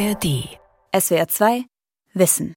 [0.00, 0.48] ARD.
[0.98, 1.64] SWR 2
[2.14, 2.54] Wissen.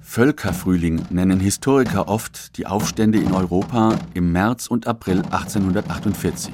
[0.00, 6.52] Völkerfrühling nennen Historiker oft die Aufstände in Europa im März und April 1848.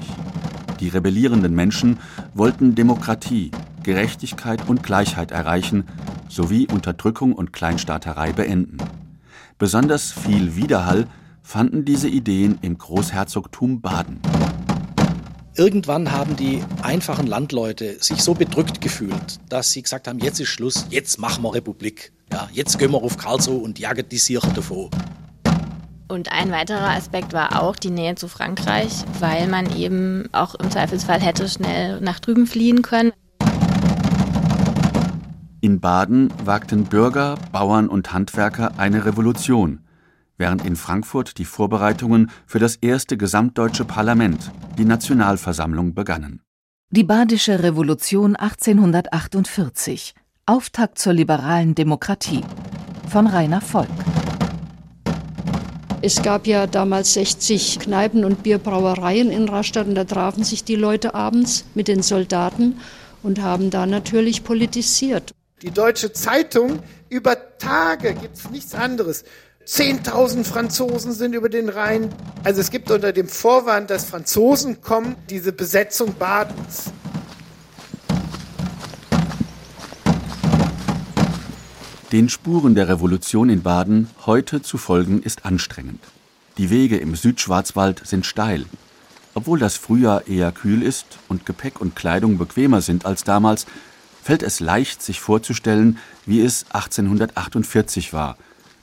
[0.79, 1.99] Die rebellierenden Menschen
[2.33, 3.51] wollten Demokratie,
[3.83, 5.87] Gerechtigkeit und Gleichheit erreichen
[6.29, 8.77] sowie Unterdrückung und Kleinstaaterei beenden.
[9.57, 11.07] Besonders viel Widerhall
[11.43, 14.21] fanden diese Ideen im Großherzogtum Baden.
[15.57, 20.49] Irgendwann haben die einfachen Landleute sich so bedrückt gefühlt, dass sie gesagt haben, jetzt ist
[20.49, 22.11] Schluss, jetzt machen wir Republik.
[22.31, 24.91] Ja, jetzt gehen wir auf Karlsruhe und jagen die Siecher davor.
[26.09, 30.69] Und ein weiterer Aspekt war auch die Nähe zu Frankreich, weil man eben auch im
[30.69, 33.11] Zweifelsfall hätte schnell nach drüben fliehen können.
[35.61, 39.79] In Baden wagten Bürger, Bauern und Handwerker eine Revolution,
[40.37, 46.41] während in Frankfurt die Vorbereitungen für das erste gesamtdeutsche Parlament, die Nationalversammlung, begannen.
[46.89, 50.13] Die Badische Revolution 1848
[50.45, 52.45] Auftakt zur liberalen Demokratie
[53.09, 53.89] von Rainer Volk.
[56.01, 60.75] Es gab ja damals 60 Kneipen und Bierbrauereien in Rastatt und da trafen sich die
[60.75, 62.79] Leute abends mit den Soldaten
[63.23, 65.33] und haben da natürlich politisiert.
[65.63, 66.79] Die Deutsche Zeitung
[67.09, 69.23] über Tage gibt es nichts anderes.
[69.67, 72.07] 10.000 Franzosen sind über den Rhein.
[72.45, 76.85] Also es gibt unter dem Vorwand, dass Franzosen kommen, diese Besetzung Badens.
[82.13, 85.99] Den Spuren der Revolution in Baden heute zu folgen ist anstrengend.
[86.57, 88.65] Die Wege im Südschwarzwald sind steil.
[89.33, 93.65] Obwohl das Frühjahr eher kühl ist und Gepäck und Kleidung bequemer sind als damals,
[94.23, 98.37] fällt es leicht, sich vorzustellen, wie es 1848 war,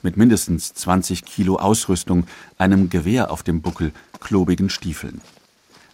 [0.04, 2.26] mit mindestens 20 Kilo Ausrüstung,
[2.58, 5.20] einem Gewehr auf dem Buckel, klobigen Stiefeln.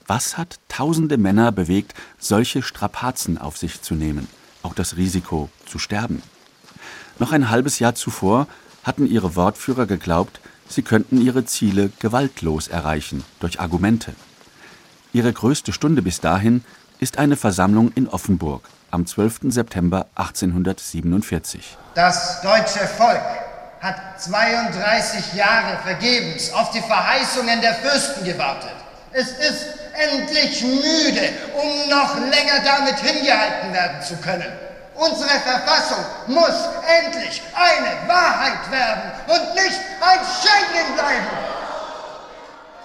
[0.07, 4.27] Was hat tausende Männer bewegt, solche Strapazen auf sich zu nehmen,
[4.63, 6.23] auch das Risiko zu sterben?
[7.21, 8.49] Noch ein halbes Jahr zuvor
[8.83, 14.15] hatten ihre Wortführer geglaubt, sie könnten ihre Ziele gewaltlos erreichen, durch Argumente.
[15.13, 16.65] Ihre größte Stunde bis dahin
[16.99, 19.41] ist eine Versammlung in Offenburg, am 12.
[19.45, 21.77] September 1847.
[21.95, 23.40] Das deutsche Volk
[23.81, 28.75] hat 32 Jahre vergebens auf die Verheißungen der Fürsten gewartet.
[29.13, 34.53] Es ist endlich müde, um noch länger damit hingehalten werden zu können.
[34.95, 36.69] Unsere Verfassung muss
[37.03, 41.27] endlich eine Wahrheit werden und nicht ein Schengen bleiben.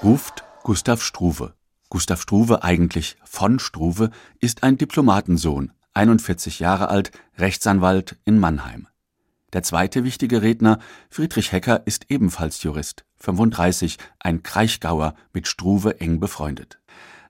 [0.01, 1.53] Ruft Gustav Struve.
[1.89, 8.87] Gustav Struve, eigentlich von Struve, ist ein Diplomatensohn, 41 Jahre alt, Rechtsanwalt in Mannheim.
[9.53, 10.79] Der zweite wichtige Redner,
[11.09, 16.79] Friedrich Hecker, ist ebenfalls Jurist, 35, ein Kraichgauer, mit Struve eng befreundet.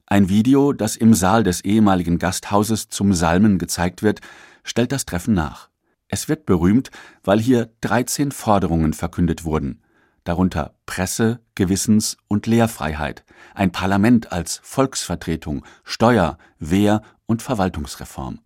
[0.07, 4.21] Ein Video, das im Saal des ehemaligen Gasthauses zum Salmen gezeigt wird,
[4.63, 5.69] stellt das Treffen nach.
[6.07, 6.91] Es wird berühmt,
[7.23, 9.81] weil hier 13 Forderungen verkündet wurden,
[10.23, 18.39] darunter Presse, Gewissens- und Lehrfreiheit, ein Parlament als Volksvertretung, Steuer, Wehr- und Verwaltungsreform.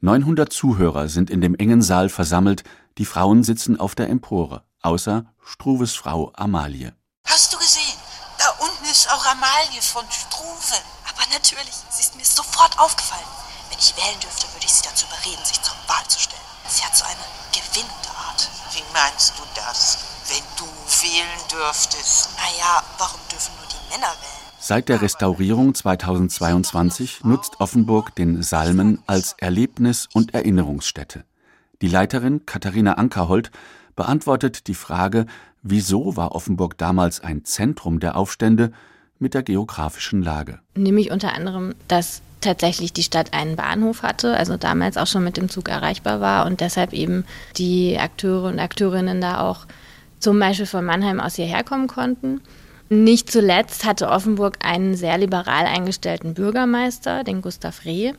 [0.00, 2.62] 900 Zuhörer sind in dem engen Saal versammelt,
[2.98, 6.94] die Frauen sitzen auf der Empore, außer Struves Frau Amalie.
[7.26, 7.98] Hast du gesehen?
[8.38, 10.76] Da unten ist auch Amalie von Struve.
[11.08, 13.26] Aber natürlich, sie ist mir sofort aufgefallen.
[13.70, 16.40] Wenn ich wählen dürfte, würde ich sie dazu überreden, sich zur Wahl zu stellen.
[16.68, 18.48] Sie hat so eine gewinnende Art.
[18.72, 19.98] Wie meinst du das?
[20.28, 20.64] Wenn du
[21.02, 22.30] wählen dürftest?
[22.36, 24.44] Naja, warum dürfen nur die Männer wählen?
[24.58, 31.24] Seit der Restaurierung 2022 nutzt Offenburg den Salmen als Erlebnis- und Erinnerungsstätte.
[31.82, 33.50] Die Leiterin Katharina Ankerhold
[33.96, 35.26] beantwortet die Frage,
[35.62, 38.72] wieso war Offenburg damals ein Zentrum der Aufstände
[39.18, 40.60] mit der geografischen Lage.
[40.76, 45.36] Nämlich unter anderem, dass tatsächlich die Stadt einen Bahnhof hatte, also damals auch schon mit
[45.36, 47.24] dem Zug erreichbar war und deshalb eben
[47.56, 49.66] die Akteure und Akteurinnen da auch
[50.18, 52.40] zum Beispiel von Mannheim aus hierher kommen konnten.
[52.90, 58.12] Nicht zuletzt hatte Offenburg einen sehr liberal eingestellten Bürgermeister, den Gustav Reh.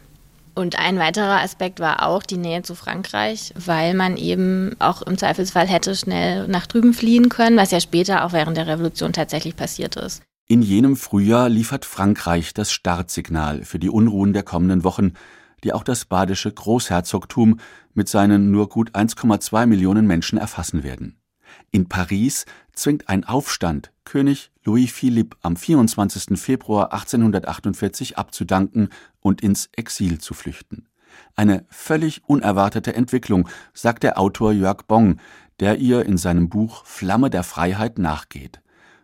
[0.55, 5.17] Und ein weiterer Aspekt war auch die Nähe zu Frankreich, weil man eben auch im
[5.17, 9.57] Zweifelsfall hätte schnell nach drüben fliehen können, was ja später auch während der Revolution tatsächlich
[9.57, 10.23] passiert ist.
[10.47, 15.13] In jenem Frühjahr liefert Frankreich das Startsignal für die Unruhen der kommenden Wochen,
[15.65, 17.59] die auch das badische Großherzogtum
[17.93, 21.19] mit seinen nur gut 1,2 Millionen Menschen erfassen werden.
[21.71, 26.39] In Paris zwingt ein Aufstand König Louis Philippe am 24.
[26.39, 28.89] Februar 1848 abzudanken
[29.21, 30.87] und ins Exil zu flüchten.
[31.35, 35.19] Eine völlig unerwartete Entwicklung, sagt der Autor Jörg Bong,
[35.59, 38.61] der ihr in seinem Buch Flamme der Freiheit nachgeht.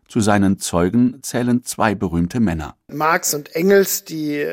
[0.07, 2.75] Zu seinen Zeugen zählen zwei berühmte Männer.
[2.87, 4.45] Marx und Engels, die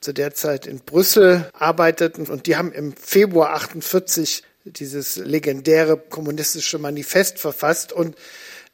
[0.00, 6.78] zu der Zeit in Brüssel arbeiteten und die haben im Februar 48 dieses legendäre kommunistische
[6.78, 8.16] Manifest verfasst und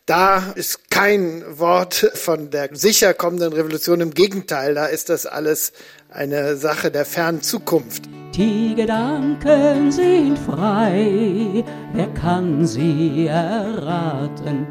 [0.07, 4.01] da ist kein Wort von der sicher kommenden Revolution.
[4.01, 5.73] Im Gegenteil, da ist das alles
[6.09, 8.05] eine Sache der fernen Zukunft.
[8.35, 11.63] Die Gedanken sind frei,
[11.93, 14.67] wer kann sie erraten?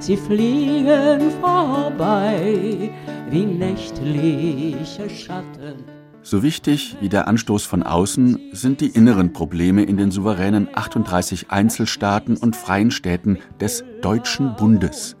[0.00, 2.90] Sie fliegen vorbei
[3.28, 5.99] wie nächtliche Schatten.
[6.22, 11.50] So wichtig wie der Anstoß von außen sind die inneren Probleme in den souveränen 38
[11.50, 15.16] Einzelstaaten und freien Städten des Deutschen Bundes.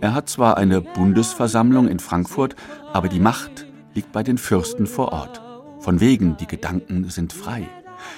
[0.00, 2.54] Er hat zwar eine Bundesversammlung in Frankfurt,
[2.92, 5.42] aber die Macht liegt bei den Fürsten vor Ort.
[5.80, 7.68] Von wegen, die Gedanken sind frei.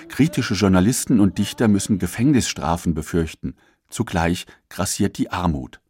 [0.08, 3.54] Kritische Journalisten und Dichter müssen Gefängnisstrafen befürchten.
[3.88, 5.80] Zugleich grassiert die Armut.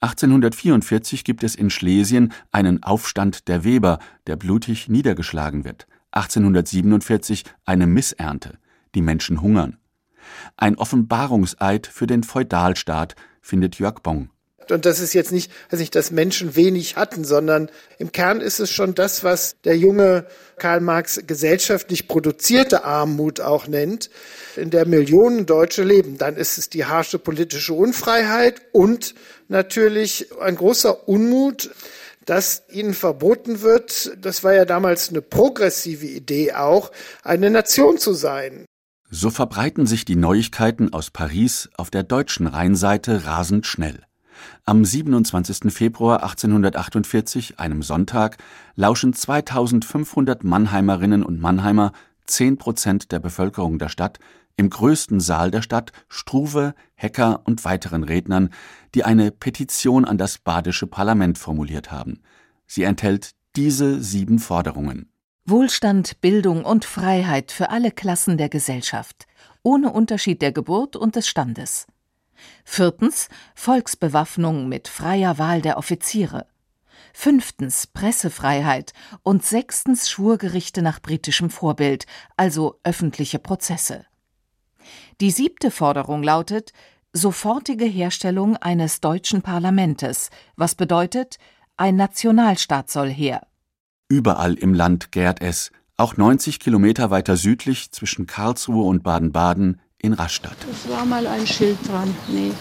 [0.00, 5.86] 1844 gibt es in Schlesien einen Aufstand der Weber, der blutig niedergeschlagen wird.
[6.12, 8.58] 1847 eine Missernte.
[8.94, 9.76] Die Menschen hungern.
[10.56, 14.30] Ein Offenbarungseid für den Feudalstaat findet Jörg Bong.
[14.70, 18.60] Und das ist jetzt nicht, also nicht, dass Menschen wenig hatten, sondern im Kern ist
[18.60, 20.26] es schon das, was der junge
[20.58, 24.10] Karl Marx gesellschaftlich produzierte Armut auch nennt,
[24.56, 26.18] in der Millionen Deutsche leben.
[26.18, 29.14] Dann ist es die harsche politische Unfreiheit und
[29.48, 31.70] natürlich ein großer Unmut,
[32.26, 36.92] dass ihnen verboten wird, das war ja damals eine progressive Idee auch,
[37.24, 38.66] eine Nation zu sein.
[39.10, 44.04] So verbreiten sich die Neuigkeiten aus Paris auf der deutschen Rheinseite rasend schnell.
[44.64, 45.72] Am 27.
[45.72, 48.38] Februar 1848, einem Sonntag,
[48.74, 51.92] lauschen 2500 Mannheimerinnen und Mannheimer,
[52.26, 54.18] 10 Prozent der Bevölkerung der Stadt,
[54.56, 58.50] im größten Saal der Stadt Struve, Hecker und weiteren Rednern,
[58.94, 62.20] die eine Petition an das badische Parlament formuliert haben.
[62.66, 65.10] Sie enthält diese sieben Forderungen.
[65.46, 69.26] Wohlstand, Bildung und Freiheit für alle Klassen der Gesellschaft,
[69.62, 71.86] ohne Unterschied der Geburt und des Standes.
[72.64, 76.46] Viertens Volksbewaffnung mit freier Wahl der Offiziere.
[77.12, 78.92] Fünftens Pressefreiheit
[79.22, 82.06] und sechstens Schwurgerichte nach britischem Vorbild,
[82.36, 84.06] also öffentliche Prozesse.
[85.20, 86.72] Die siebte Forderung lautet
[87.12, 91.38] sofortige Herstellung eines deutschen Parlamentes, was bedeutet,
[91.76, 93.46] ein Nationalstaat soll her.
[94.08, 100.12] Überall im Land gärt es, auch 90 Kilometer weiter südlich zwischen Karlsruhe und Baden-Baden in
[100.14, 100.56] Rastatt.
[100.70, 102.52] Es war mal ein Schild dran, nee.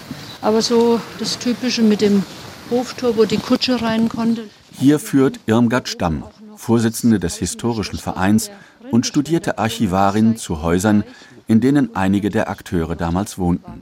[0.41, 2.23] Aber so das Typische mit dem
[2.69, 4.43] Hoftor, wo die Kutsche rein konnte.
[4.77, 6.23] Hier führt Irmgard Stamm,
[6.55, 8.51] Vorsitzende des Historischen Vereins
[8.91, 11.03] und studierte Archivarin zu Häusern,
[11.47, 13.81] in denen einige der Akteure damals wohnten.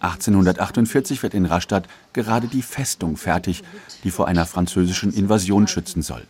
[0.00, 3.62] 1848 wird in Rastatt gerade die Festung fertig,
[4.04, 6.22] die vor einer französischen Invasion schützen soll.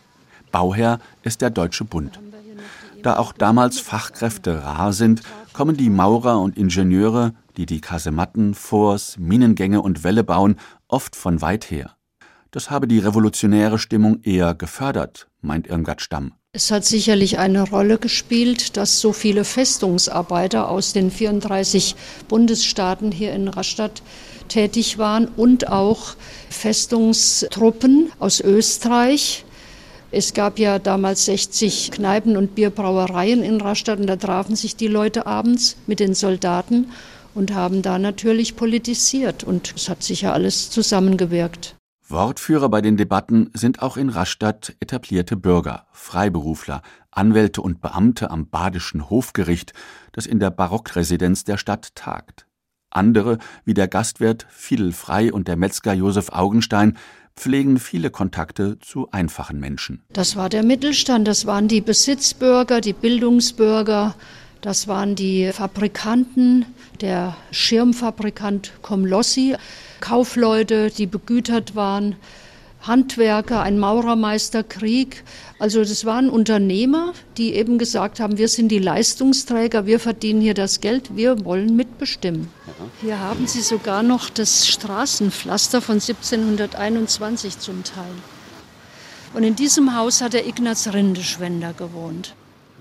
[0.51, 2.19] Bauherr ist der Deutsche Bund.
[3.03, 5.21] Da auch damals Fachkräfte rar sind,
[5.53, 10.57] kommen die Maurer und Ingenieure, die die Kasematten, Forts, Minengänge und Wälle bauen,
[10.87, 11.95] oft von weit her.
[12.51, 16.33] Das habe die revolutionäre Stimmung eher gefördert, meint Irmgard Stamm.
[16.53, 21.95] Es hat sicherlich eine Rolle gespielt, dass so viele Festungsarbeiter aus den 34
[22.27, 24.03] Bundesstaaten hier in Rastatt
[24.49, 26.15] tätig waren und auch
[26.49, 29.45] Festungstruppen aus Österreich,
[30.11, 34.87] es gab ja damals 60 Kneipen und Bierbrauereien in Rastatt und da trafen sich die
[34.87, 36.91] Leute abends mit den Soldaten
[37.33, 41.77] und haben da natürlich politisiert und es hat sicher alles zusammengewirkt.
[42.09, 48.49] Wortführer bei den Debatten sind auch in Rastatt etablierte Bürger, Freiberufler, Anwälte und Beamte am
[48.49, 49.71] Badischen Hofgericht,
[50.11, 52.47] das in der Barockresidenz der Stadt tagt.
[52.89, 56.97] Andere, wie der Gastwirt Fidel Frei und der Metzger Josef Augenstein,
[57.35, 60.01] pflegen viele Kontakte zu einfachen Menschen.
[60.13, 64.15] Das war der Mittelstand, das waren die Besitzbürger, die Bildungsbürger,
[64.61, 66.65] das waren die Fabrikanten,
[67.01, 69.55] der Schirmfabrikant Komlossi,
[69.99, 72.15] Kaufleute, die begütert waren,
[72.81, 75.23] Handwerker, ein Maurermeisterkrieg.
[75.59, 80.55] Also das waren Unternehmer, die eben gesagt haben, wir sind die Leistungsträger, wir verdienen hier
[80.55, 82.49] das Geld, wir wollen mitbestimmen.
[83.01, 88.13] Hier haben Sie sogar noch das Straßenpflaster von 1721 zum Teil.
[89.33, 92.35] Und in diesem Haus hat der Ignaz Rindeschwender gewohnt.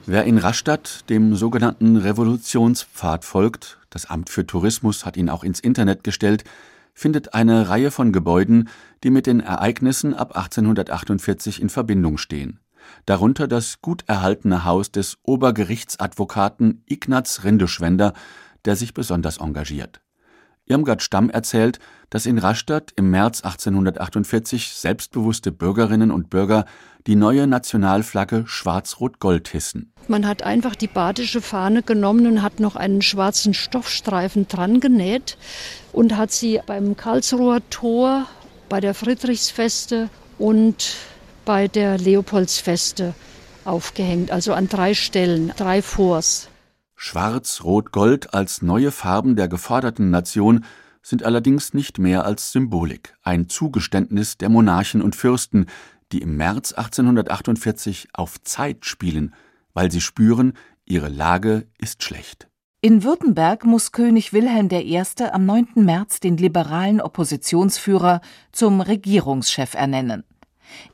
[0.06, 5.60] Wer in Rastatt dem sogenannten Revolutionspfad folgt, das Amt für Tourismus hat ihn auch ins
[5.60, 6.44] Internet gestellt,
[6.94, 8.68] findet eine Reihe von Gebäuden,
[9.02, 12.60] die mit den Ereignissen ab 1848 in Verbindung stehen.
[13.06, 18.12] Darunter das gut erhaltene Haus des Obergerichtsadvokaten Ignaz Rindeschwender,
[18.64, 20.00] der sich besonders engagiert.
[20.70, 21.80] Irmgard Stamm erzählt,
[22.10, 26.64] dass in Rastatt im März 1848 selbstbewusste Bürgerinnen und Bürger
[27.06, 29.92] die neue Nationalflagge Schwarz-Rot-Gold hissen.
[30.06, 35.36] Man hat einfach die badische Fahne genommen und hat noch einen schwarzen Stoffstreifen dran genäht
[35.92, 38.26] und hat sie beim Karlsruher Tor,
[38.68, 40.96] bei der Friedrichsfeste und
[41.44, 43.14] bei der Leopoldsfeste
[43.64, 46.48] aufgehängt, also an drei Stellen, drei Forts.
[46.96, 50.64] Schwarz, Rot, Gold als neue Farben der geforderten Nation
[51.02, 55.66] sind allerdings nicht mehr als Symbolik, ein Zugeständnis der Monarchen und Fürsten,
[56.12, 59.34] die im März 1848 auf Zeit spielen,
[59.72, 60.52] weil sie spüren,
[60.84, 62.49] ihre Lage ist schlecht.
[62.82, 65.02] In Württemberg muss König Wilhelm I.
[65.30, 65.68] am 9.
[65.74, 68.22] März den liberalen Oppositionsführer
[68.52, 70.24] zum Regierungschef ernennen.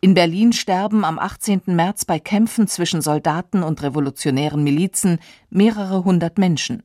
[0.01, 1.63] In Berlin sterben am 18.
[1.67, 6.83] März bei Kämpfen zwischen Soldaten und revolutionären Milizen mehrere hundert Menschen.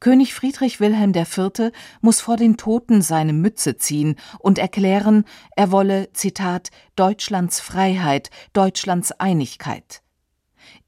[0.00, 1.70] König Friedrich Wilhelm IV.
[2.00, 9.12] muss vor den Toten seine Mütze ziehen und erklären, er wolle, Zitat, Deutschlands Freiheit, Deutschlands
[9.12, 10.02] Einigkeit.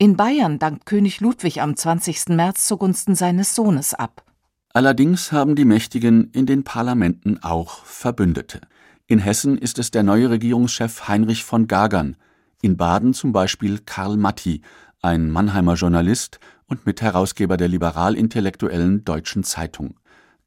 [0.02, 2.30] In Bayern dankt König Ludwig am 20.
[2.30, 4.25] März zugunsten seines Sohnes ab.
[4.73, 8.62] Allerdings haben die Mächtigen in den Parlamenten auch Verbündete.
[9.09, 12.16] In Hessen ist es der neue Regierungschef Heinrich von Gagern,
[12.62, 14.62] in Baden zum Beispiel Karl Matti,
[15.02, 19.97] ein Mannheimer Journalist und Mitherausgeber der liberal-intellektuellen Deutschen Zeitung.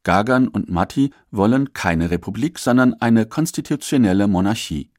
[0.02, 4.90] Gagern und Matti wollen keine Republik, sondern eine konstitutionelle Monarchie.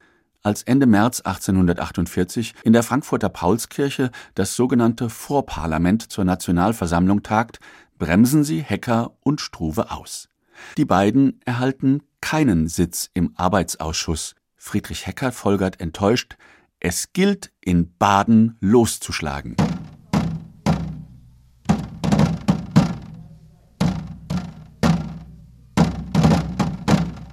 [0.45, 7.59] Als Ende März 1848 in der Frankfurter Paulskirche das sogenannte Vorparlament zur Nationalversammlung tagt,
[7.97, 10.29] bremsen sie Hecker und Struve aus.
[10.77, 14.35] Die beiden erhalten keinen Sitz im Arbeitsausschuss.
[14.55, 16.37] Friedrich Hecker folgert enttäuscht,
[16.79, 19.55] es gilt in Baden loszuschlagen.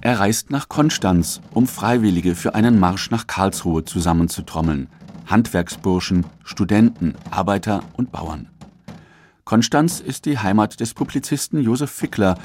[0.05, 4.89] Er reist nach Konstanz, um Freiwillige für einen Marsch nach Karlsruhe zusammenzutrommeln.
[5.27, 8.49] Handwerksburschen, Studenten, Arbeiter und Bauern.
[9.45, 12.37] Konstanz ist die Heimat des Publizisten Josef Fickler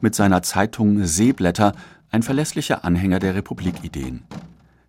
[0.00, 1.74] mit seiner Zeitung Seeblätter
[2.10, 4.24] ein verlässlicher Anhänger der Republikideen.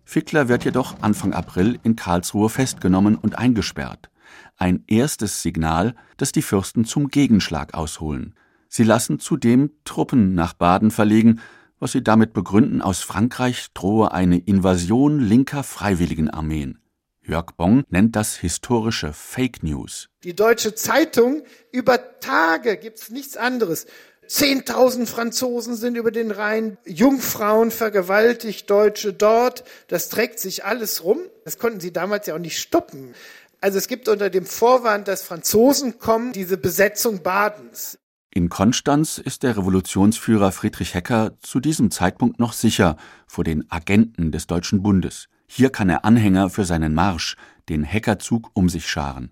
[0.04, 4.10] Fickler wird jedoch Anfang April in Karlsruhe festgenommen und eingesperrt.
[4.56, 8.34] Ein erstes Signal, dass die Fürsten zum Gegenschlag ausholen.
[8.68, 11.40] Sie lassen zudem Truppen nach Baden verlegen
[11.78, 16.78] was sie damit begründen, aus Frankreich drohe eine Invasion linker Freiwilligenarmeen.
[17.22, 20.08] Jörg Bong nennt das historische Fake News.
[20.22, 21.42] Die Deutsche Zeitung,
[21.72, 23.86] über Tage gibt's nichts anderes.
[24.28, 29.64] Zehntausend Franzosen sind über den Rhein, Jungfrauen vergewaltigt, Deutsche dort.
[29.88, 31.20] Das trägt sich alles rum.
[31.44, 33.14] Das konnten sie damals ja auch nicht stoppen.
[33.60, 37.98] Also es gibt unter dem Vorwand, dass Franzosen kommen, diese Besetzung Badens.
[38.36, 44.30] In Konstanz ist der Revolutionsführer Friedrich Hecker zu diesem Zeitpunkt noch sicher vor den Agenten
[44.30, 45.28] des Deutschen Bundes.
[45.46, 47.36] Hier kann er Anhänger für seinen Marsch,
[47.70, 49.30] den Heckerzug, um sich scharen.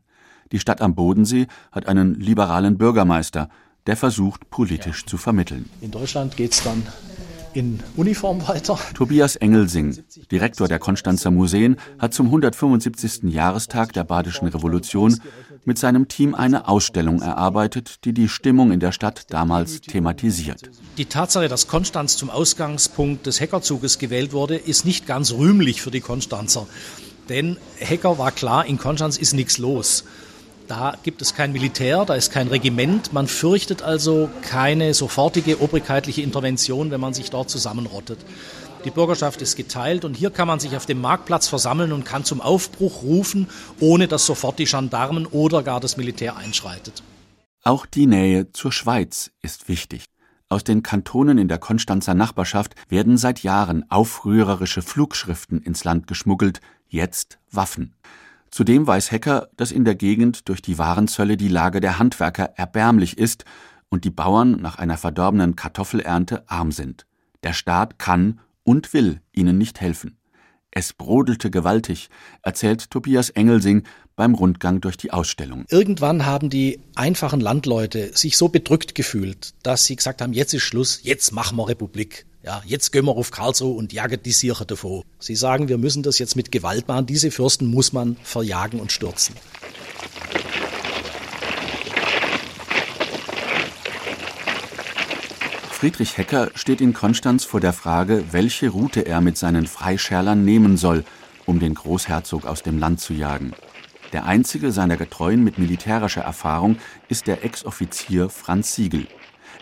[0.52, 3.50] Die Stadt am Bodensee hat einen liberalen Bürgermeister,
[3.86, 5.06] der versucht, politisch ja.
[5.06, 5.68] zu vermitteln.
[5.82, 6.82] In Deutschland geht es dann
[7.54, 8.78] in Uniform weiter.
[8.94, 13.24] Tobias Engelsing, Direktor der Konstanzer Museen, hat zum 175.
[13.24, 15.20] Jahrestag der Badischen Revolution
[15.66, 20.70] mit seinem Team eine Ausstellung erarbeitet, die die Stimmung in der Stadt damals thematisiert.
[20.98, 25.90] Die Tatsache, dass Konstanz zum Ausgangspunkt des Hackerzuges gewählt wurde, ist nicht ganz rühmlich für
[25.90, 26.66] die Konstanzer.
[27.28, 30.04] Denn Hacker war klar, in Konstanz ist nichts los.
[30.66, 33.12] Da gibt es kein Militär, da ist kein Regiment.
[33.12, 38.18] Man fürchtet also keine sofortige obrigkeitliche Intervention, wenn man sich dort zusammenrottet.
[38.84, 42.24] Die Bürgerschaft ist geteilt und hier kann man sich auf dem Marktplatz versammeln und kann
[42.24, 43.48] zum Aufbruch rufen,
[43.80, 47.02] ohne dass sofort die Gendarmen oder gar das Militär einschreitet.
[47.62, 50.04] Auch die Nähe zur Schweiz ist wichtig.
[50.50, 56.60] Aus den Kantonen in der Konstanzer Nachbarschaft werden seit Jahren aufrührerische Flugschriften ins Land geschmuggelt,
[56.86, 57.94] jetzt Waffen.
[58.50, 63.16] Zudem weiß Hecker, dass in der Gegend durch die Warenzölle die Lage der Handwerker erbärmlich
[63.16, 63.46] ist
[63.88, 67.06] und die Bauern nach einer verdorbenen Kartoffelernte arm sind.
[67.42, 70.16] Der Staat kann und will ihnen nicht helfen.
[70.76, 72.08] Es brodelte gewaltig,
[72.42, 73.84] erzählt Tobias Engelsing
[74.16, 75.64] beim Rundgang durch die Ausstellung.
[75.68, 80.62] Irgendwann haben die einfachen Landleute sich so bedrückt gefühlt, dass sie gesagt haben, jetzt ist
[80.62, 82.26] Schluss, jetzt machen wir Republik.
[82.42, 85.04] Ja, jetzt gehen wir auf Karlsruhe und jagen die Siecher davor.
[85.18, 87.06] Sie sagen, wir müssen das jetzt mit Gewalt machen.
[87.06, 89.34] Diese Fürsten muss man verjagen und stürzen.
[95.74, 100.76] Friedrich Hecker steht in Konstanz vor der Frage, welche Route er mit seinen Freischärlern nehmen
[100.76, 101.04] soll,
[101.46, 103.52] um den Großherzog aus dem Land zu jagen.
[104.12, 106.78] Der einzige seiner Getreuen mit militärischer Erfahrung
[107.08, 109.08] ist der Ex-Offizier Franz Siegel.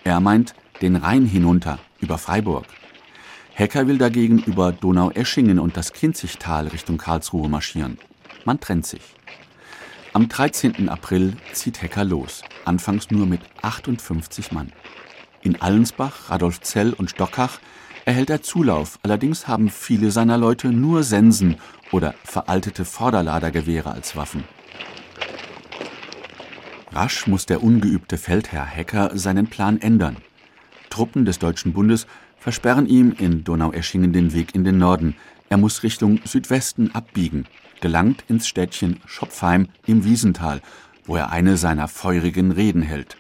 [0.05, 2.67] Er meint den Rhein hinunter, über Freiburg.
[3.55, 7.99] Hecker will dagegen über Donaueschingen und das Kinzigtal Richtung Karlsruhe marschieren.
[8.45, 9.03] Man trennt sich.
[10.13, 10.91] Am 13.
[10.91, 14.73] April zieht Hecker los, anfangs nur mit 58 Mann.
[15.43, 17.59] In Allensbach, Radolfzell und Stockach
[18.05, 21.57] erhält er Zulauf, allerdings haben viele seiner Leute nur Sensen
[21.91, 24.45] oder veraltete Vorderladergewehre als Waffen.
[26.93, 30.17] Rasch muss der ungeübte Feldherr Hecker seinen Plan ändern.
[30.91, 32.07] Truppen des Deutschen Bundes
[32.39, 35.17] versperren ihm in Donaueschingen den Weg in den Norden.
[35.49, 37.47] Er muss Richtung Südwesten abbiegen,
[37.81, 40.61] gelangt ins Städtchen Schopfheim im Wiesental,
[41.05, 43.17] wo er eine seiner feurigen Reden hält.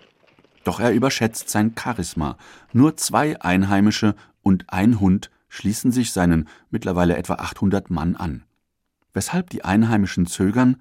[0.64, 2.36] Doch er überschätzt sein Charisma.
[2.72, 8.44] Nur zwei Einheimische und ein Hund schließen sich seinen mittlerweile etwa 800 Mann an.
[9.12, 10.80] Weshalb die Einheimischen zögern,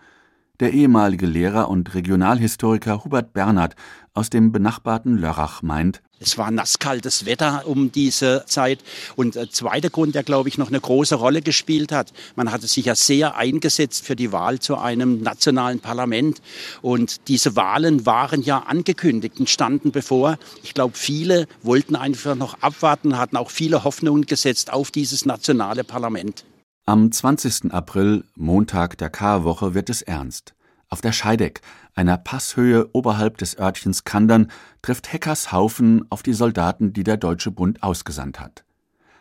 [0.62, 3.76] der ehemalige Lehrer und Regionalhistoriker Hubert Bernhard
[4.14, 8.80] aus dem benachbarten Lörrach meint, es war nasskaltes Wetter um diese Zeit.
[9.16, 12.68] Und der zweite Grund, der, glaube ich, noch eine große Rolle gespielt hat, man hatte
[12.68, 16.40] sich ja sehr eingesetzt für die Wahl zu einem nationalen Parlament.
[16.84, 20.38] Und diese Wahlen waren ja angekündigt und standen bevor.
[20.62, 25.84] Ich glaube, viele wollten einfach noch abwarten, hatten auch viele Hoffnungen gesetzt auf dieses nationale
[25.84, 26.46] Parlament.
[26.88, 27.72] Am 20.
[27.72, 30.56] April, Montag der Karwoche, wird es ernst.
[30.90, 31.62] Auf der Scheideck,
[31.94, 37.52] einer Passhöhe oberhalb des Örtchens Kandern, trifft Heckers Haufen auf die Soldaten, die der Deutsche
[37.52, 38.66] Bund ausgesandt hat.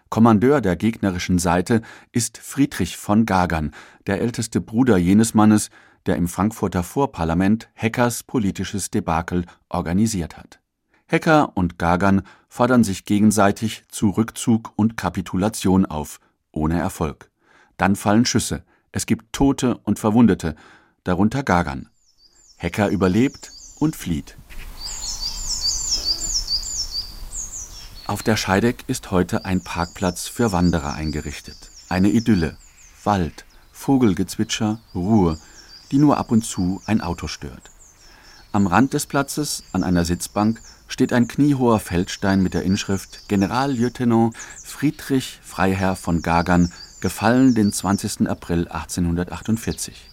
[0.08, 3.72] Kommandeur der gegnerischen Seite ist Friedrich von Gagern,
[4.06, 5.68] der älteste Bruder jenes Mannes,
[6.06, 10.60] der im Frankfurter Vorparlament Heckers politisches Debakel organisiert hat.
[11.06, 16.20] Hecker und Gagern fordern sich gegenseitig zu Rückzug und Kapitulation auf,
[16.52, 17.29] ohne Erfolg.
[17.80, 18.62] Dann fallen Schüsse.
[18.92, 20.54] Es gibt Tote und Verwundete,
[21.02, 21.88] darunter Gagan.
[22.58, 24.36] Hecker überlebt und flieht.
[28.06, 31.56] Auf der Scheideck ist heute ein Parkplatz für Wanderer eingerichtet.
[31.88, 32.58] Eine Idylle.
[33.02, 35.38] Wald, Vogelgezwitscher, Ruhe,
[35.90, 37.70] die nur ab und zu ein Auto stört.
[38.52, 44.36] Am Rand des Platzes, an einer Sitzbank, steht ein kniehoher Feldstein mit der Inschrift Generallieutenant
[44.62, 48.28] Friedrich Freiherr von Gagern gefallen den 20.
[48.28, 50.08] April 1848.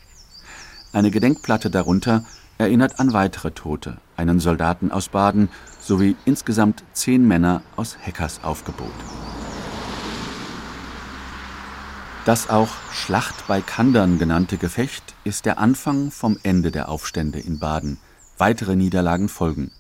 [0.93, 2.23] Eine Gedenkplatte darunter
[2.57, 8.91] erinnert an weitere Tote, einen Soldaten aus Baden sowie insgesamt zehn Männer aus Heckers Aufgebot.
[12.25, 17.59] Das auch Schlacht bei Kandern genannte Gefecht ist der Anfang vom Ende der Aufstände in
[17.59, 17.99] Baden.
[18.37, 19.71] Weitere Niederlagen folgen.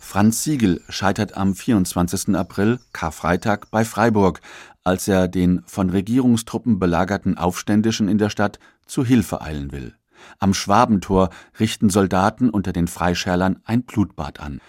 [0.00, 2.34] Franz Siegel scheitert am 24.
[2.36, 4.40] April, Karfreitag, bei Freiburg,
[4.84, 9.94] als er den von Regierungstruppen belagerten Aufständischen in der Stadt zu Hilfe eilen will.
[10.38, 14.60] Am Schwabentor richten Soldaten unter den Freischärlern ein Blutbad an.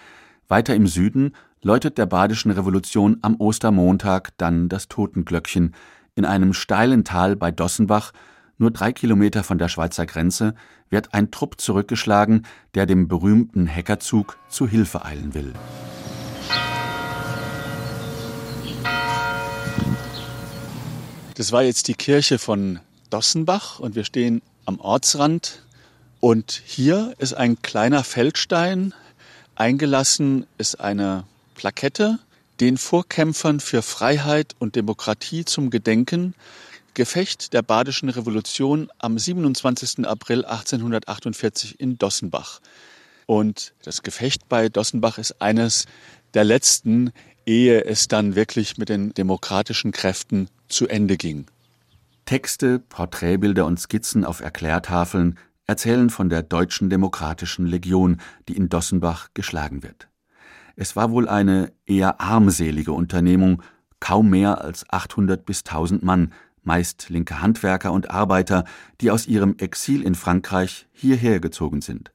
[0.48, 5.74] Weiter im Süden läutet der Badischen Revolution am Ostermontag dann das Totenglöckchen.
[6.14, 8.12] In einem steilen Tal bei Dossenbach,
[8.58, 10.54] nur drei Kilometer von der Schweizer Grenze,
[10.90, 15.52] wird ein Trupp zurückgeschlagen, der dem berühmten Heckerzug zu Hilfe eilen will.
[21.34, 25.62] Das war jetzt die Kirche von Dossenbach und wir stehen am Ortsrand.
[26.20, 28.94] Und hier ist ein kleiner Feldstein.
[29.54, 32.18] Eingelassen ist eine Plakette,
[32.60, 36.34] den Vorkämpfern für Freiheit und Demokratie zum Gedenken.
[36.96, 40.06] Gefecht der Badischen Revolution am 27.
[40.06, 42.60] April 1848 in Dossenbach.
[43.26, 45.84] Und das Gefecht bei Dossenbach ist eines
[46.32, 47.12] der letzten,
[47.44, 51.44] ehe es dann wirklich mit den demokratischen Kräften zu Ende ging.
[52.24, 59.28] Texte, Porträtbilder und Skizzen auf Erklärtafeln erzählen von der Deutschen Demokratischen Legion, die in Dossenbach
[59.34, 60.08] geschlagen wird.
[60.76, 63.62] Es war wohl eine eher armselige Unternehmung,
[64.00, 66.32] kaum mehr als 800 bis 1000 Mann,
[66.66, 68.64] meist linke Handwerker und Arbeiter,
[69.00, 72.12] die aus ihrem Exil in Frankreich hierher gezogen sind.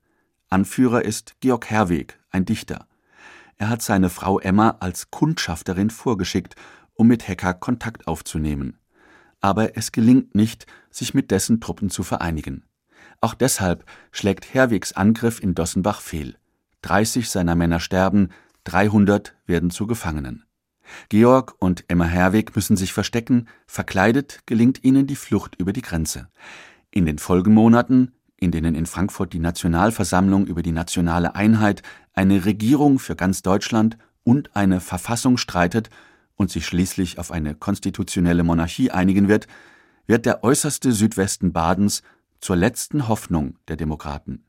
[0.50, 2.88] Anführer ist Georg Herweg, ein Dichter.
[3.58, 6.56] Er hat seine Frau Emma als Kundschafterin vorgeschickt
[7.02, 8.78] um mit Hecker Kontakt aufzunehmen.
[9.40, 12.64] Aber es gelingt nicht, sich mit dessen Truppen zu vereinigen.
[13.22, 16.38] Auch deshalb schlägt Herwegs Angriff in Dossenbach fehl.
[16.84, 18.30] 30 seiner Männer sterben,
[18.66, 20.44] 300 werden zu Gefangenen.
[21.10, 26.30] Georg und Emma Herweg müssen sich verstecken, verkleidet gelingt ihnen die Flucht über die Grenze.
[26.92, 33.00] In den Folgemonaten, in denen in Frankfurt die Nationalversammlung über die nationale Einheit, eine Regierung
[33.00, 35.90] für ganz Deutschland und eine Verfassung streitet,
[36.42, 39.48] und sich schließlich auf eine konstitutionelle Monarchie einigen wird,
[40.08, 42.02] wird der äußerste Südwesten Badens
[42.42, 44.44] zur letzten Hoffnung der Demokraten.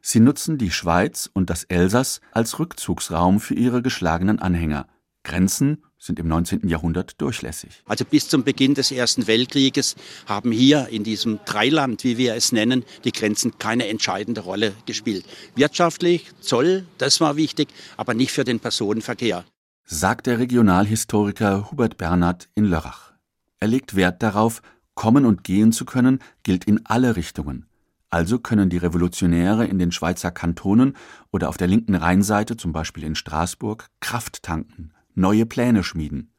[0.00, 4.86] Sie nutzen die Schweiz und das Elsass als Rückzugsraum für ihre geschlagenen Anhänger.
[5.26, 6.68] Grenzen sind im 19.
[6.68, 7.82] Jahrhundert durchlässig.
[7.84, 12.52] Also bis zum Beginn des Ersten Weltkrieges haben hier in diesem Dreiland, wie wir es
[12.52, 15.26] nennen, die Grenzen keine entscheidende Rolle gespielt.
[15.56, 19.44] Wirtschaftlich, Zoll, das war wichtig, aber nicht für den Personenverkehr.
[19.84, 23.12] Sagt der Regionalhistoriker Hubert Bernhard in Lörrach.
[23.58, 24.62] Er legt Wert darauf,
[24.94, 27.66] kommen und gehen zu können, gilt in alle Richtungen.
[28.10, 30.96] Also können die Revolutionäre in den Schweizer Kantonen
[31.32, 36.30] oder auf der linken Rheinseite, zum Beispiel in Straßburg, Kraft tanken, neue Pläne schmieden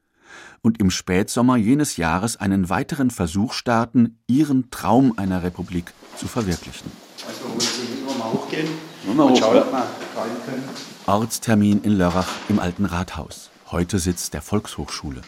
[0.61, 6.91] und im Spätsommer jenes Jahres einen weiteren Versuch starten, ihren Traum einer Republik zu verwirklichen.
[7.27, 8.67] Also wollen Sie nur mal hochgehen
[9.07, 10.63] und schauen, ob wir rein können.
[11.05, 13.49] Ortstermin in Lörrach im alten Rathaus.
[13.71, 15.21] Heute Sitz der Volkshochschule.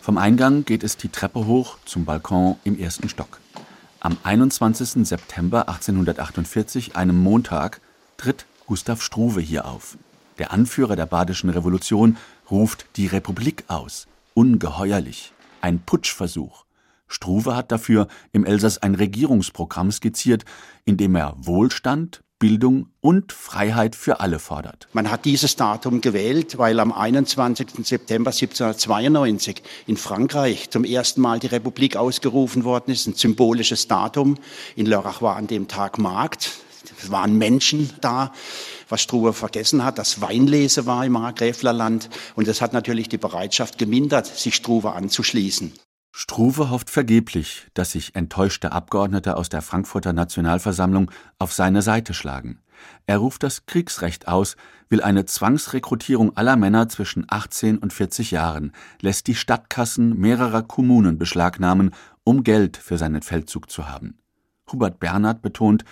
[0.00, 3.40] Vom Eingang geht es die Treppe hoch zum Balkon im ersten Stock.
[4.00, 5.06] Am 21.
[5.06, 7.80] September 1848, einem Montag,
[8.16, 9.98] tritt Gustav Struve hier auf.
[10.38, 12.16] Der Anführer der Badischen Revolution
[12.50, 14.06] ruft die Republik aus.
[14.34, 15.32] Ungeheuerlich.
[15.60, 16.64] Ein Putschversuch.
[17.08, 20.44] Struve hat dafür im Elsass ein Regierungsprogramm skizziert,
[20.84, 24.86] in dem er Wohlstand, Bildung und Freiheit für alle fordert.
[24.92, 27.84] Man hat dieses Datum gewählt, weil am 21.
[27.84, 34.36] September 1792 in Frankreich zum ersten Mal die Republik ausgerufen worden ist, ein symbolisches Datum.
[34.76, 36.52] In Lörrach war an dem Tag Markt.
[37.02, 38.32] Es waren Menschen da.
[38.88, 42.08] Was Struve vergessen hat, dass Weinlese war im Markgräflerland.
[42.36, 45.72] Und das hat natürlich die Bereitschaft gemindert, sich Struve anzuschließen.
[46.10, 52.60] Struve hofft vergeblich, dass sich enttäuschte Abgeordnete aus der Frankfurter Nationalversammlung auf seine Seite schlagen.
[53.06, 54.56] Er ruft das Kriegsrecht aus,
[54.88, 61.18] will eine Zwangsrekrutierung aller Männer zwischen 18 und 40 Jahren, lässt die Stadtkassen mehrerer Kommunen
[61.18, 64.18] beschlagnahmen, um Geld für seinen Feldzug zu haben.
[64.72, 65.84] Hubert Bernhard betont,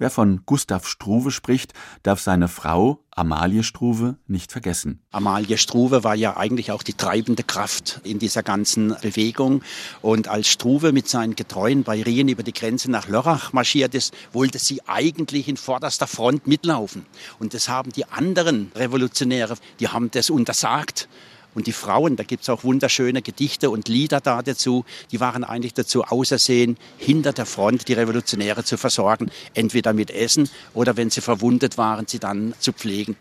[0.00, 5.02] Wer von Gustav Struve spricht, darf seine Frau, Amalie Struve, nicht vergessen.
[5.10, 9.62] Amalie Struve war ja eigentlich auch die treibende Kraft in dieser ganzen Bewegung.
[10.00, 14.14] Und als Struve mit seinen Getreuen bei Rien über die Grenze nach Lörrach marschiert ist,
[14.32, 17.04] wollte sie eigentlich in vorderster Front mitlaufen.
[17.38, 21.10] Und das haben die anderen Revolutionäre, die haben das untersagt.
[21.54, 25.44] Und die Frauen, da gibt es auch wunderschöne Gedichte und Lieder da dazu, die waren
[25.44, 31.10] eigentlich dazu ausersehen, hinter der Front die Revolutionäre zu versorgen, entweder mit Essen oder wenn
[31.10, 33.16] sie verwundet waren, sie dann zu pflegen.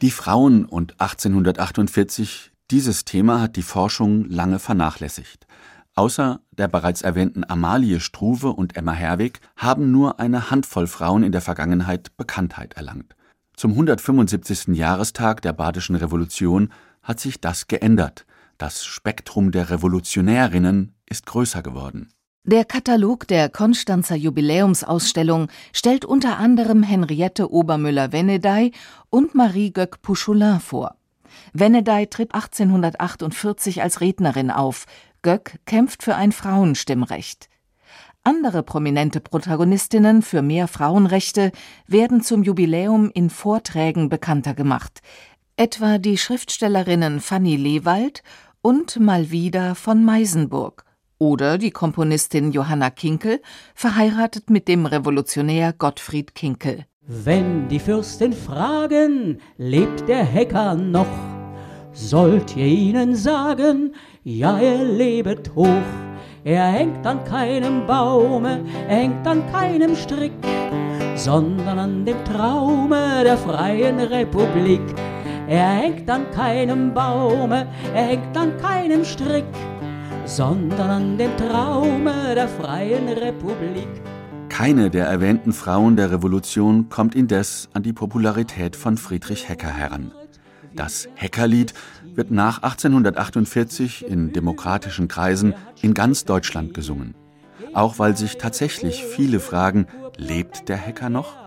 [0.00, 5.46] Die Frauen und 1848, dieses Thema hat die Forschung lange vernachlässigt.
[5.94, 11.30] Außer der bereits erwähnten Amalie Struve und Emma Herwig haben nur eine Handvoll Frauen in
[11.30, 13.14] der Vergangenheit Bekanntheit erlangt.
[13.56, 14.76] Zum 175.
[14.76, 16.72] Jahrestag der Badischen Revolution
[17.04, 18.26] hat sich das geändert.
[18.58, 22.08] Das Spektrum der Revolutionärinnen ist größer geworden.
[22.46, 28.72] Der Katalog der Konstanzer Jubiläumsausstellung stellt unter anderem Henriette Obermüller-Wenedey
[29.08, 30.96] und Marie Göck-Puscholin vor.
[31.54, 34.84] Wenedey tritt 1848 als Rednerin auf,
[35.22, 37.48] Göck kämpft für ein Frauenstimmrecht.
[38.24, 41.50] Andere prominente Protagonistinnen für mehr Frauenrechte
[41.86, 45.00] werden zum Jubiläum in Vorträgen bekannter gemacht,
[45.56, 48.22] etwa die Schriftstellerinnen Fanny Lewald
[48.62, 50.84] und Malvida von Meisenburg
[51.18, 53.40] oder die Komponistin Johanna Kinkel,
[53.74, 56.84] verheiratet mit dem Revolutionär Gottfried Kinkel.
[57.06, 61.06] Wenn die Fürsten fragen, lebt der Hecker noch,
[61.92, 65.68] sollt ihr ihnen sagen, ja, er lebet hoch.
[66.44, 70.32] Er hängt an keinem Baume, er hängt an keinem Strick,
[71.14, 74.82] sondern an dem Traume der freien Republik.
[75.46, 79.44] Er hängt an keinem Baume, er hängt an keinem Strick,
[80.24, 83.88] sondern an dem Traume der freien Republik.
[84.48, 90.12] Keine der erwähnten Frauen der Revolution kommt indes an die Popularität von Friedrich Hecker heran.
[90.74, 91.74] Das Heckerlied
[92.14, 97.14] wird nach 1848 in demokratischen Kreisen in ganz Deutschland gesungen.
[97.74, 101.43] Auch weil sich tatsächlich viele fragen, lebt der Hecker noch?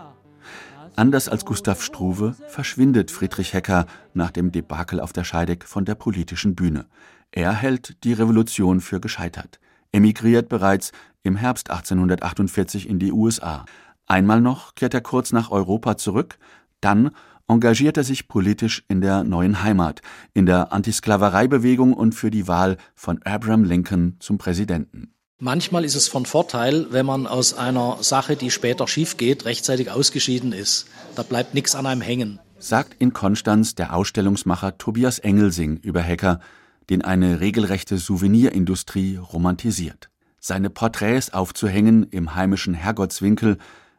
[0.98, 5.94] Anders als Gustav Struve verschwindet Friedrich Hecker nach dem Debakel auf der Scheideck von der
[5.94, 6.86] politischen Bühne.
[7.30, 9.60] Er hält die Revolution für gescheitert,
[9.92, 10.90] emigriert bereits
[11.22, 13.64] im Herbst 1848 in die USA.
[14.08, 16.36] Einmal noch kehrt er kurz nach Europa zurück,
[16.80, 17.12] dann
[17.46, 20.02] engagiert er sich politisch in der neuen Heimat,
[20.34, 25.14] in der Antisklavereibewegung und für die Wahl von Abraham Lincoln zum Präsidenten.
[25.40, 29.88] Manchmal ist es von Vorteil, wenn man aus einer Sache, die später schief geht, rechtzeitig
[29.88, 30.86] ausgeschieden ist.
[31.14, 32.40] Da bleibt nichts an einem hängen.
[32.58, 36.40] Sagt in Konstanz der Ausstellungsmacher Tobias Engelsing über Hecker,
[36.90, 40.10] den eine regelrechte Souvenirindustrie romantisiert.
[40.40, 43.58] Seine Porträts aufzuhängen im heimischen Herrgottswinkel,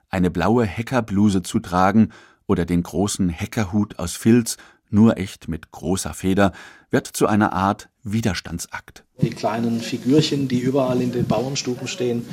[0.10, 2.10] eine blaue Heckerbluse zu tragen
[2.48, 4.58] oder den großen Heckerhut aus Filz,
[4.90, 6.52] nur echt mit großer Feder,
[6.90, 9.04] wird zu einer Art Widerstandsakt.
[9.22, 12.26] Die kleinen Figürchen, die überall in den Bauernstuben stehen,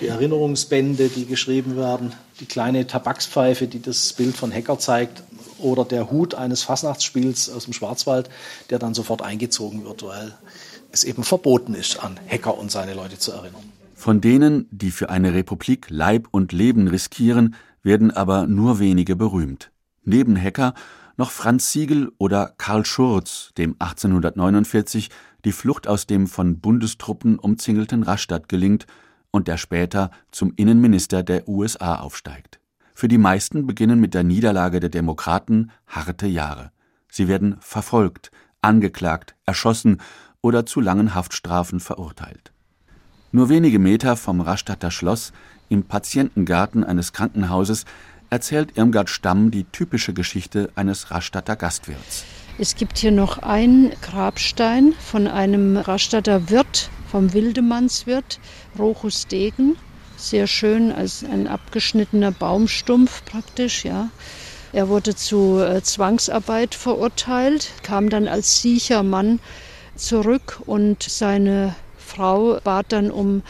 [0.00, 5.22] die Erinnerungsbände, die geschrieben werden, die kleine Tabakspfeife, die das Bild von Hacker zeigt,
[5.58, 8.30] oder der Hut eines Fasnachtsspiels aus dem Schwarzwald,
[8.70, 10.32] der dann sofort eingezogen wird, weil
[10.92, 13.62] es eben verboten ist, an Hacker und seine Leute zu erinnern.
[13.94, 19.70] Von denen, die für eine Republik Leib und Leben riskieren, werden aber nur wenige berühmt.
[20.04, 20.74] Neben Hacker
[21.18, 25.10] noch Franz Siegel oder Karl Schurz, dem 1849
[25.44, 28.86] die Flucht aus dem von Bundestruppen umzingelten Rastatt gelingt
[29.30, 32.60] und der später zum Innenminister der USA aufsteigt.
[32.94, 36.70] Für die meisten beginnen mit der Niederlage der Demokraten harte Jahre.
[37.10, 38.30] Sie werden verfolgt,
[38.62, 40.00] angeklagt, erschossen
[40.40, 42.52] oder zu langen Haftstrafen verurteilt.
[43.32, 45.32] Nur wenige Meter vom Rastatter Schloss,
[45.68, 47.84] im Patientengarten eines Krankenhauses,
[48.30, 52.24] erzählt Irmgard Stamm die typische Geschichte eines Rastatter Gastwirts.
[52.58, 58.40] Es gibt hier noch einen Grabstein von einem Rastatter Wirt, vom Wildemannswirt,
[58.78, 59.76] Rochus Degen.
[60.16, 64.10] Sehr schön, als ein abgeschnittener Baumstumpf praktisch, ja.
[64.72, 69.40] Er wurde zu äh, Zwangsarbeit verurteilt, kam dann als siecher Mann
[69.94, 73.42] zurück und seine Frau bat dann um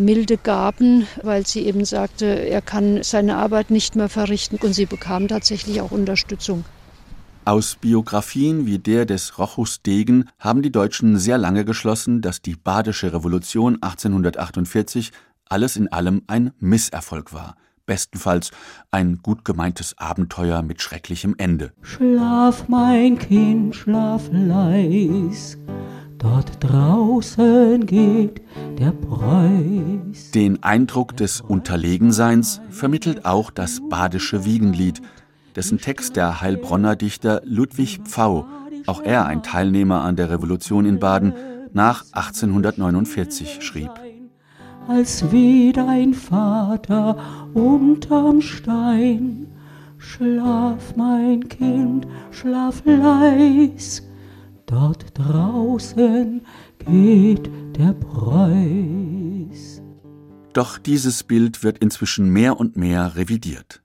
[0.00, 4.86] milde Gaben, weil sie eben sagte, er kann seine Arbeit nicht mehr verrichten und sie
[4.86, 6.64] bekam tatsächlich auch Unterstützung.
[7.44, 12.54] Aus Biografien wie der des Rochus Degen haben die Deutschen sehr lange geschlossen, dass die
[12.54, 15.10] Badische Revolution 1848
[15.48, 17.56] alles in allem ein Misserfolg war.
[17.86, 18.52] Bestenfalls
[18.90, 21.72] ein gut gemeintes Abenteuer mit schrecklichem Ende.
[21.82, 25.58] Schlaf, mein Kind, schlaf leis.
[26.20, 28.42] Dort draußen geht
[28.78, 30.32] der Preuß.
[30.32, 35.00] Den Eindruck des Unterlegenseins vermittelt auch das badische Wiegenlied,
[35.56, 38.46] dessen Text der Heilbronner Dichter Ludwig Pfau,
[38.86, 41.32] auch er ein Teilnehmer an der Revolution in Baden,
[41.72, 43.90] nach 1849 schrieb.
[44.88, 47.16] Als wie dein Vater
[47.54, 49.46] unterm Stein,
[49.96, 54.02] schlaf mein Kind, schlaf leis,
[54.70, 56.42] dort draußen
[56.78, 59.82] geht der Preuß.
[60.52, 63.82] Doch dieses Bild wird inzwischen mehr und mehr revidiert.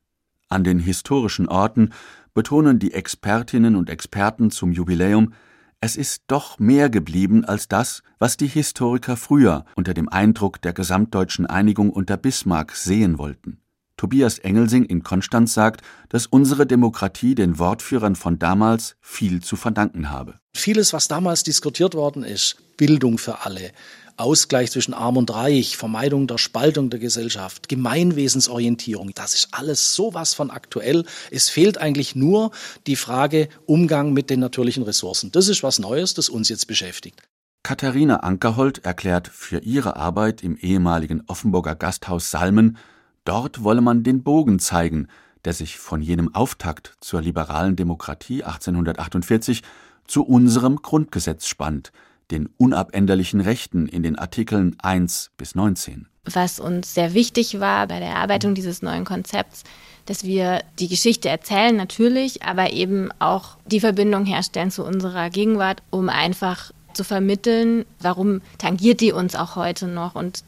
[0.50, 1.92] An den historischen Orten
[2.34, 5.34] betonen die Expertinnen und Experten zum Jubiläum,
[5.82, 10.74] es ist doch mehr geblieben als das, was die Historiker früher unter dem Eindruck der
[10.74, 13.60] gesamtdeutschen Einigung unter Bismarck sehen wollten.
[13.98, 20.10] Tobias Engelsing in Konstanz sagt, dass unsere Demokratie den Wortführern von damals viel zu verdanken
[20.10, 20.40] habe.
[20.56, 23.72] Vieles, was damals diskutiert worden ist, Bildung für alle,
[24.18, 30.34] Ausgleich zwischen Arm und Reich, Vermeidung der Spaltung der Gesellschaft, Gemeinwesensorientierung, das ist alles sowas
[30.34, 31.04] von aktuell.
[31.32, 32.52] Es fehlt eigentlich nur
[32.88, 35.32] die Frage Umgang mit den natürlichen Ressourcen.
[35.32, 37.22] Das ist was Neues, das uns jetzt beschäftigt.
[37.64, 42.78] Katharina Ankerhold erklärt für ihre Arbeit im ehemaligen Offenburger Gasthaus Salmen,
[43.26, 45.08] dort wolle man den Bogen zeigen,
[45.44, 49.62] der sich von jenem Auftakt zur liberalen Demokratie 1848
[50.08, 51.92] zu unserem Grundgesetz spannt,
[52.32, 56.08] den unabänderlichen Rechten in den Artikeln 1 bis 19.
[56.26, 59.64] Was uns sehr wichtig war bei der Erarbeitung dieses neuen Konzepts,
[60.08, 65.84] dass wir die Geschichte erzählen natürlich, aber eben auch die Verbindung herstellen zu unserer Gegenwart,
[65.92, 70.44] um einfach zu vermitteln, warum tangiert die uns auch heute noch und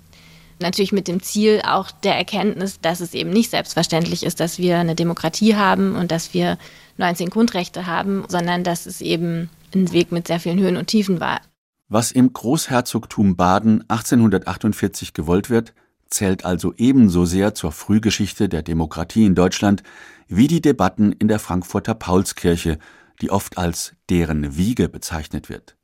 [0.59, 4.77] natürlich mit dem Ziel auch der Erkenntnis, dass es eben nicht selbstverständlich ist, dass wir
[4.79, 6.57] eine Demokratie haben und dass wir
[6.97, 11.19] 19 Grundrechte haben, sondern dass es eben ein Weg mit sehr vielen Höhen und Tiefen
[11.19, 11.41] war.
[11.89, 15.73] Was im Großherzogtum Baden 1848 gewollt wird,
[16.09, 19.83] zählt also ebenso sehr zur Frühgeschichte der Demokratie in Deutschland
[20.27, 22.79] wie die Debatten in der Frankfurter Paulskirche,
[23.21, 25.76] die oft als deren Wiege bezeichnet wird.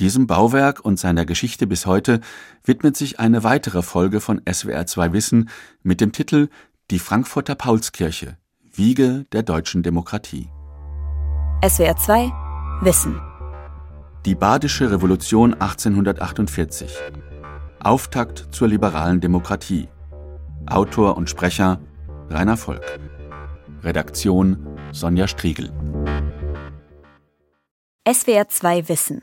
[0.00, 2.20] Diesem Bauwerk und seiner Geschichte bis heute
[2.64, 5.50] widmet sich eine weitere Folge von SWR2 Wissen
[5.82, 6.48] mit dem Titel
[6.90, 8.36] Die Frankfurter Paulskirche,
[8.72, 10.48] Wiege der deutschen Demokratie.
[11.62, 12.32] SWR2
[12.82, 13.20] Wissen
[14.26, 16.94] die Badische Revolution 1848.
[17.82, 19.88] Auftakt zur liberalen Demokratie.
[20.66, 21.80] Autor und Sprecher
[22.28, 22.84] Rainer Volk.
[23.82, 25.72] Redaktion Sonja Striegel.
[28.06, 29.22] SWR 2 Wissen.